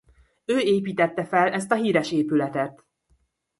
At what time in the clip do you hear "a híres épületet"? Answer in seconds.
1.71-2.85